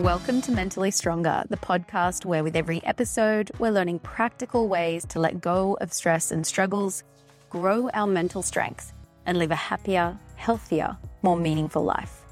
[0.00, 5.20] Welcome to Mentally Stronger, the podcast where with every episode, we're learning practical ways to
[5.20, 7.04] let go of stress and struggles,
[7.50, 8.94] grow our mental strength,
[9.26, 12.22] and live a happier, healthier, more meaningful life.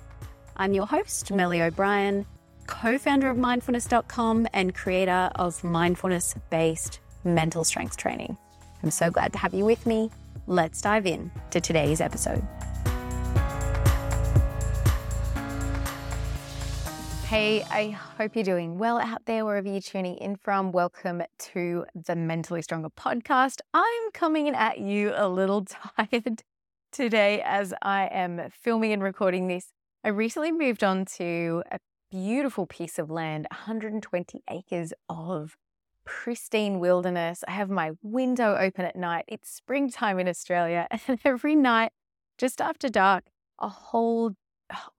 [0.56, 2.24] I'm your host, Melli O'Brien,
[2.66, 8.38] co founder of mindfulness.com and creator of mindfulness based mental strength training.
[8.82, 10.10] I'm so glad to have you with me.
[10.46, 12.42] Let's dive in to today's episode.
[17.28, 20.72] Hey, I hope you're doing well out there wherever you're tuning in from.
[20.72, 23.60] Welcome to the Mentally Stronger podcast.
[23.74, 25.66] I'm coming at you a little
[25.98, 26.42] tired
[26.90, 29.74] today as I am filming and recording this.
[30.02, 31.80] I recently moved on to a
[32.10, 35.58] beautiful piece of land, 120 acres of
[36.06, 37.44] pristine wilderness.
[37.46, 39.26] I have my window open at night.
[39.28, 41.92] It's springtime in Australia, and every night,
[42.38, 43.24] just after dark,
[43.58, 44.32] a whole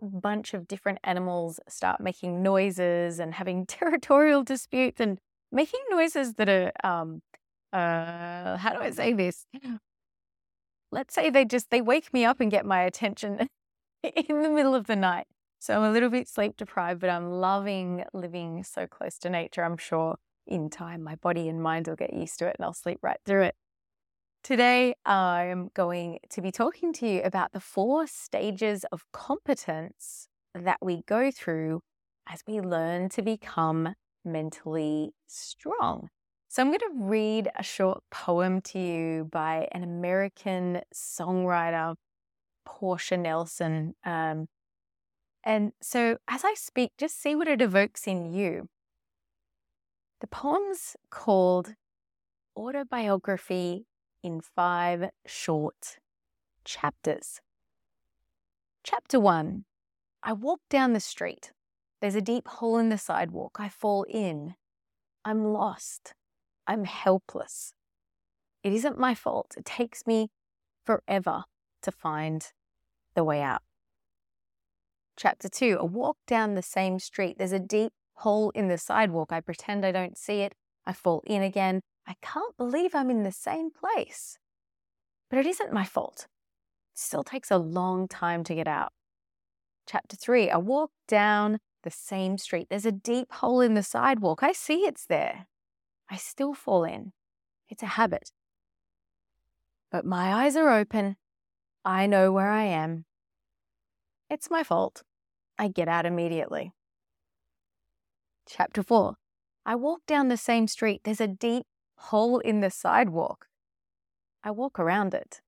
[0.02, 5.20] bunch of different animals start making noises and having territorial disputes and
[5.52, 7.22] making noises that are um
[7.74, 9.46] uh how do I say this?
[10.92, 13.48] Let's say they just they wake me up and get my attention
[14.04, 15.28] in the middle of the night.
[15.60, 19.64] So I'm a little bit sleep deprived, but I'm loving living so close to nature.
[19.64, 22.74] I'm sure in time my body and mind will get used to it and I'll
[22.74, 23.56] sleep right through it.
[24.42, 30.78] Today, I'm going to be talking to you about the four stages of competence that
[30.82, 31.82] we go through
[32.28, 36.08] as we learn to become mentally strong.
[36.48, 41.96] So, I'm going to read a short poem to you by an American songwriter,
[42.66, 43.94] Portia Nelson.
[44.06, 44.48] Um,
[45.44, 48.68] and so, as I speak, just see what it evokes in you.
[50.22, 51.76] The poem's called
[52.58, 53.86] Autobiography
[54.24, 55.98] in five short
[56.66, 57.42] chapters.
[58.84, 59.66] Chapter one
[60.22, 61.52] I walk down the street.
[62.02, 63.58] There's a deep hole in the sidewalk.
[63.60, 64.56] I fall in.
[65.24, 66.14] I'm lost.
[66.68, 67.74] I'm helpless.
[68.64, 69.56] It isn't my fault.
[69.58, 70.30] It takes me
[70.86, 71.44] forever
[71.82, 72.46] to find
[73.16, 73.62] the way out.
[75.18, 77.38] Chapter two I walk down the same street.
[77.38, 79.32] There's a deep hole in the sidewalk.
[79.32, 80.54] I pretend I don't see it.
[80.86, 81.82] I fall in again.
[82.10, 84.40] I can't believe I'm in the same place.
[85.30, 86.28] But it isn't my fault.
[86.96, 88.92] It still takes a long time to get out.
[89.88, 92.68] Chapter three I walk down the same street.
[92.70, 94.42] There's a deep hole in the sidewalk.
[94.42, 95.46] I see it's there.
[96.10, 97.14] I still fall in.
[97.70, 98.32] It's a habit.
[99.92, 101.16] But my eyes are open.
[101.86, 103.06] I know where I am.
[104.32, 105.04] It's my fault.
[105.60, 106.74] I get out immediately.
[108.48, 109.16] Chapter 4
[109.64, 111.02] I walk down the same street.
[111.04, 111.68] There's a deep
[112.00, 113.48] hole in the sidewalk.
[114.44, 115.42] I walk around it.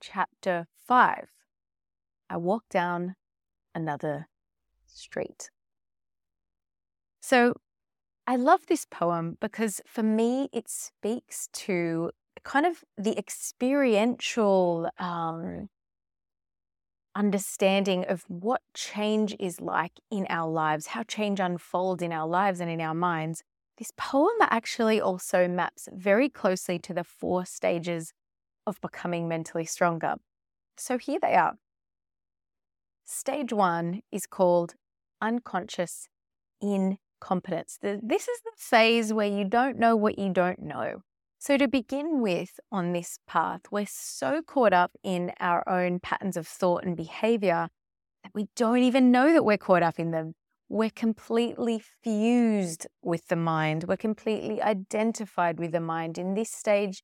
[0.00, 1.28] Chapter 5
[2.30, 3.16] I walk down
[3.74, 4.28] another
[4.86, 5.50] street.
[7.20, 7.54] So
[8.26, 12.10] I love this poem because for me it speaks to
[12.42, 15.68] kind of the experiential um,
[17.14, 22.60] understanding of what change is like in our lives, how change unfolds in our lives
[22.60, 23.42] and in our minds
[23.78, 28.12] this poem actually also maps very closely to the four stages
[28.66, 30.14] of becoming mentally stronger.
[30.76, 31.54] So here they are.
[33.04, 34.74] Stage one is called
[35.20, 36.08] unconscious
[36.60, 37.78] incompetence.
[37.82, 41.02] This is the phase where you don't know what you don't know.
[41.38, 46.38] So, to begin with on this path, we're so caught up in our own patterns
[46.38, 47.68] of thought and behavior
[48.22, 50.34] that we don't even know that we're caught up in them
[50.68, 53.84] we're completely fused with the mind.
[53.86, 56.18] We're completely identified with the mind.
[56.18, 57.02] In this stage,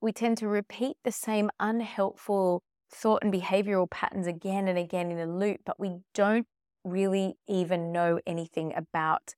[0.00, 2.62] we tend to repeat the same unhelpful
[2.92, 6.46] thought and behavioral patterns again and again in a loop, but we don't
[6.84, 9.34] really even know anything about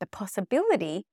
[0.00, 1.04] the possibility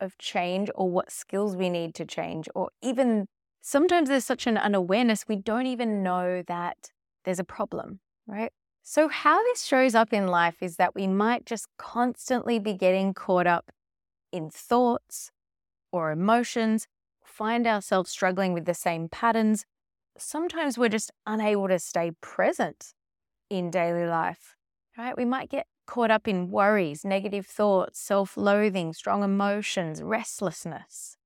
[0.00, 3.26] of change or what skills we need to change, or even
[3.60, 6.90] sometimes there's such an unawareness, we don't even know that
[7.24, 8.52] there's a problem, right?
[8.90, 13.12] So, how this shows up in life is that we might just constantly be getting
[13.12, 13.70] caught up
[14.32, 15.30] in thoughts
[15.92, 16.86] or emotions,
[17.22, 19.66] find ourselves struggling with the same patterns.
[20.16, 22.94] Sometimes we're just unable to stay present
[23.50, 24.56] in daily life,
[24.96, 25.14] right?
[25.18, 31.18] We might get caught up in worries, negative thoughts, self loathing, strong emotions, restlessness.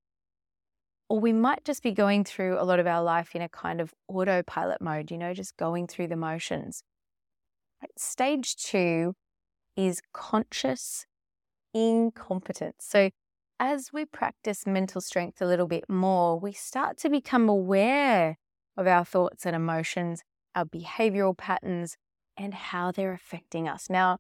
[1.09, 3.81] Or we might just be going through a lot of our life in a kind
[3.81, 6.82] of autopilot mode, you know, just going through the motions
[7.96, 9.14] Stage two
[9.76, 11.06] is conscious
[11.75, 12.76] incompetence.
[12.81, 13.11] So,
[13.58, 18.38] as we practice mental strength a little bit more, we start to become aware
[18.76, 20.23] of our thoughts and emotions,
[20.55, 21.96] our behavioral patterns,
[22.37, 23.88] and how they're affecting us.
[23.90, 24.19] Now,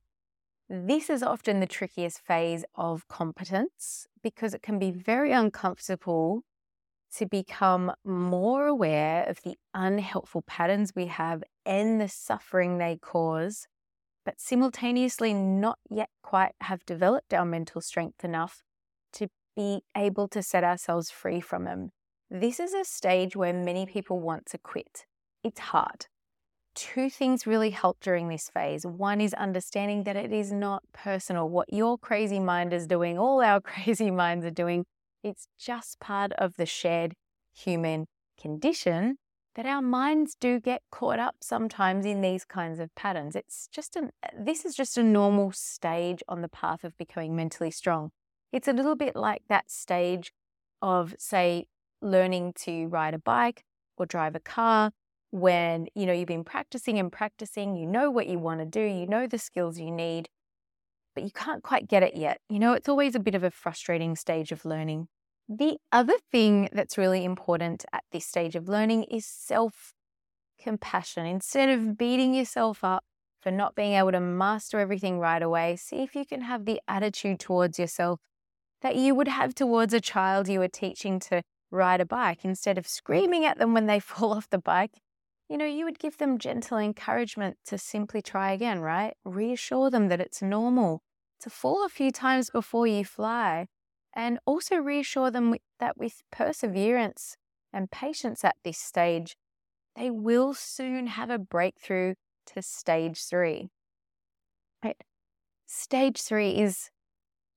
[0.68, 6.44] This is often the trickiest phase of competence because it can be very uncomfortable
[7.16, 13.66] to become more aware of the unhelpful patterns we have and the suffering they cause,
[14.24, 18.62] but simultaneously not yet quite have developed our mental strength enough
[19.12, 21.90] to be able to set ourselves free from them.
[22.30, 25.04] This is a stage where many people want to quit.
[25.44, 26.06] It's hard.
[26.74, 28.86] Two things really help during this phase.
[28.86, 31.50] One is understanding that it is not personal.
[31.50, 34.86] What your crazy mind is doing, all our crazy minds are doing,
[35.22, 37.14] it's just part of the shared
[37.54, 38.06] human
[38.40, 39.16] condition
[39.54, 43.36] that our minds do get caught up sometimes in these kinds of patterns.
[43.36, 47.70] It's just an this is just a normal stage on the path of becoming mentally
[47.70, 48.10] strong.
[48.50, 50.32] It's a little bit like that stage
[50.80, 51.66] of say
[52.00, 53.62] learning to ride a bike
[53.96, 54.92] or drive a car
[55.30, 58.82] when you know you've been practicing and practicing, you know what you want to do,
[58.82, 60.28] you know the skills you need,
[61.14, 62.38] but you can't quite get it yet.
[62.48, 65.08] You know, it's always a bit of a frustrating stage of learning.
[65.48, 69.94] The other thing that's really important at this stage of learning is self
[70.62, 71.26] compassion.
[71.26, 73.04] Instead of beating yourself up
[73.40, 76.80] for not being able to master everything right away, see if you can have the
[76.86, 78.20] attitude towards yourself
[78.82, 82.44] that you would have towards a child you were teaching to ride a bike.
[82.44, 85.01] Instead of screaming at them when they fall off the bike,
[85.52, 89.12] you know, you would give them gentle encouragement to simply try again, right?
[89.22, 91.02] Reassure them that it's normal
[91.40, 93.66] to fall a few times before you fly,
[94.16, 97.36] and also reassure them that with perseverance
[97.70, 99.36] and patience at this stage,
[99.94, 102.14] they will soon have a breakthrough
[102.46, 103.68] to stage three.
[104.82, 104.96] Right?
[105.66, 106.88] Stage three is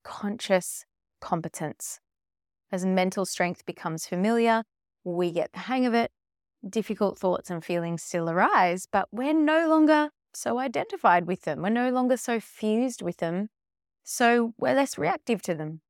[0.04, 0.84] conscious
[1.22, 2.02] competence.
[2.74, 4.64] As mental strength becomes familiar,
[5.06, 6.12] we get the hang of it,
[6.68, 11.62] difficult thoughts and feelings still arise, but we're no longer so identified with them.
[11.62, 13.50] We're no longer so fused with them.
[14.04, 15.82] So we're less reactive to them.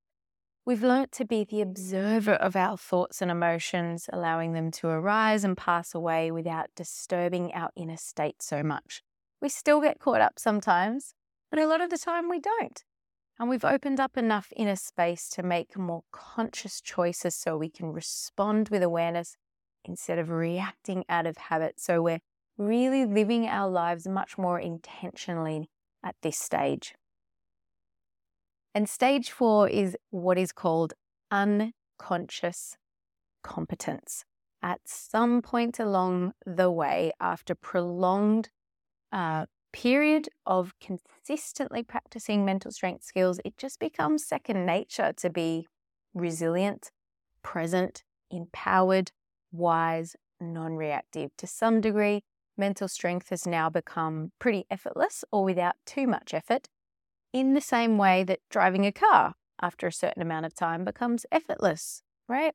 [0.65, 5.43] We've learnt to be the observer of our thoughts and emotions, allowing them to arise
[5.43, 9.03] and pass away without disturbing our inner state so much.
[9.41, 11.13] We still get caught up sometimes,
[11.51, 12.83] but a lot of the time we don't.
[13.37, 17.91] And we've opened up enough inner space to make more conscious choices so we can
[17.91, 19.35] respond with awareness
[19.87, 21.79] instead of reacting out of habit.
[21.79, 22.21] So we're
[22.57, 25.69] really living our lives much more intentionally
[26.03, 26.95] at this stage.
[28.73, 30.93] And stage four is what is called
[31.31, 32.77] unconscious
[33.43, 34.25] competence.
[34.61, 38.49] At some point along the way, after prolonged
[39.11, 45.67] uh, period of consistently practicing mental strength skills, it just becomes second nature to be
[46.13, 46.91] resilient,
[47.43, 49.11] present, empowered,
[49.57, 51.31] wise, non reactive.
[51.37, 52.23] To some degree,
[52.57, 56.67] mental strength has now become pretty effortless or without too much effort,
[57.33, 61.25] in the same way that driving a car after a certain amount of time becomes
[61.31, 62.53] effortless, right?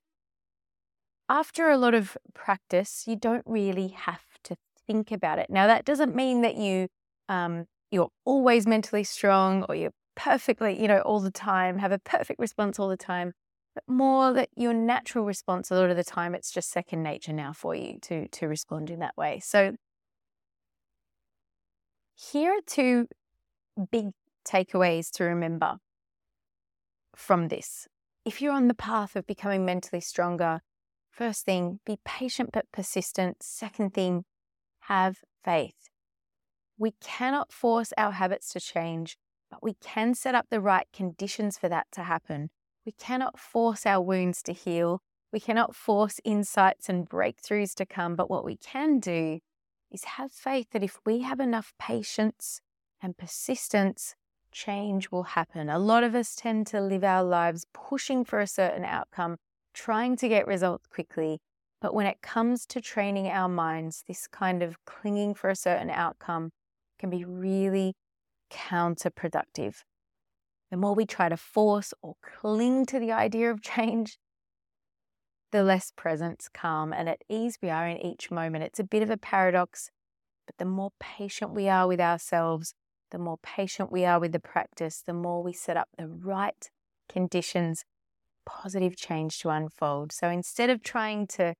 [1.29, 4.57] After a lot of practice, you don't really have to
[4.87, 5.49] think about it.
[5.49, 6.89] Now, that doesn't mean that you
[7.29, 11.99] um, you're always mentally strong or you're perfectly, you know, all the time, have a
[11.99, 13.33] perfect response all the time
[13.75, 17.33] but more that your natural response a lot of the time it's just second nature
[17.33, 19.41] now for you to to respond in that way.
[19.41, 19.77] So
[22.15, 23.09] here are two
[23.91, 24.11] big
[24.45, 25.79] takeaways to remember
[27.15, 27.89] from this.
[28.25, 30.61] If you're on the path of becoming mentally stronger
[31.11, 33.43] first thing be patient but persistent.
[33.43, 34.25] Second thing
[34.85, 35.89] have faith.
[36.79, 39.17] We cannot force our habits to change
[39.51, 42.51] but we can set up the right conditions for that to happen
[42.91, 45.01] we cannot force our wounds to heal.
[45.33, 48.17] We cannot force insights and breakthroughs to come.
[48.17, 49.39] But what we can do
[49.93, 52.61] is have faith that if we have enough patience
[53.01, 54.17] and persistence,
[54.51, 55.69] change will happen.
[55.69, 59.37] A lot of us tend to live our lives pushing for a certain outcome,
[59.73, 61.39] trying to get results quickly.
[61.81, 65.91] But when it comes to training our minds, this kind of clinging for a certain
[65.91, 66.51] outcome
[66.99, 67.95] can be really
[68.51, 69.77] counterproductive.
[70.71, 74.19] The more we try to force or cling to the idea of change,
[75.51, 78.65] the less presence, calm, and at ease we are in each moment.
[78.65, 79.91] It's a bit of a paradox,
[80.47, 82.75] but the more patient we are with ourselves,
[83.11, 86.71] the more patient we are with the practice, the more we set up the right
[87.09, 87.85] conditions,
[88.47, 90.13] positive change to unfold.
[90.13, 91.55] So instead of trying to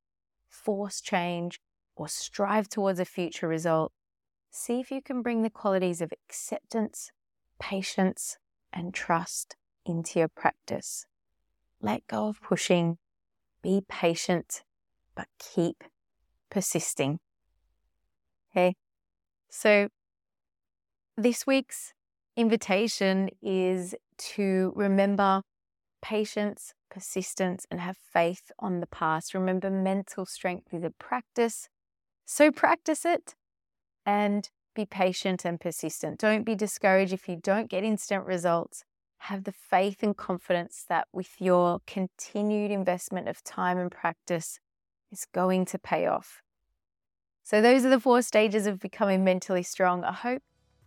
[0.49, 1.61] force change
[1.97, 3.93] or strive towards a future result,
[4.51, 7.11] see if you can bring the qualities of acceptance,
[7.59, 8.39] patience,
[8.73, 11.07] and trust into your practice.
[11.81, 12.99] Let go of pushing,
[13.63, 14.63] be patient,
[15.15, 15.85] but keep
[16.51, 17.21] persisting.
[18.51, 18.75] Okay,
[19.49, 19.89] so
[21.17, 21.93] this week's
[22.37, 25.43] invitation is to remember
[26.03, 29.35] patience, persistence, and have faith on the past.
[29.35, 31.69] Remember, mental strength is a practice.
[32.25, 33.35] So practice it
[34.07, 36.19] and be patient and persistent.
[36.19, 38.85] Don't be discouraged if you don't get instant results.
[39.25, 44.59] Have the faith and confidence that with your continued investment of time and practice,
[45.13, 46.43] it's going to pay off.
[47.43, 50.05] So, those are the four stages of becoming mentally strong.
[50.05, 50.43] I hope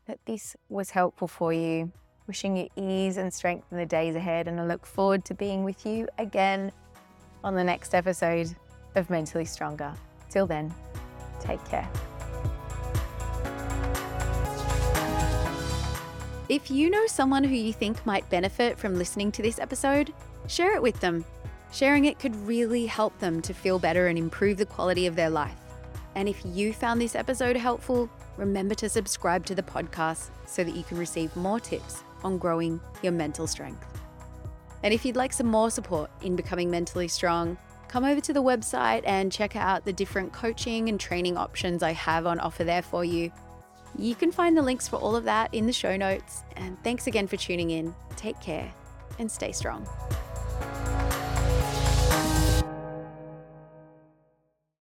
[0.07, 1.91] that this was helpful for you.
[2.25, 5.65] Wishing you ease and strength in the days ahead, and I look forward to being
[5.65, 6.71] with you again
[7.43, 8.55] on the next episode
[8.95, 9.93] of Mentally Stronger.
[10.29, 10.73] Till then,
[11.41, 11.89] take care.
[16.53, 20.13] If you know someone who you think might benefit from listening to this episode,
[20.45, 21.25] share it with them.
[21.71, 25.31] Sharing it could really help them to feel better and improve the quality of their
[25.31, 25.57] life.
[26.13, 28.07] And if you found this episode helpful,
[28.37, 32.79] remember to subscribe to the podcast so that you can receive more tips on growing
[33.01, 33.87] your mental strength.
[34.83, 37.57] And if you'd like some more support in becoming mentally strong,
[37.87, 41.93] come over to the website and check out the different coaching and training options I
[41.93, 43.31] have on offer there for you.
[43.97, 46.43] You can find the links for all of that in the show notes.
[46.55, 47.93] And thanks again for tuning in.
[48.15, 48.73] Take care
[49.19, 49.87] and stay strong.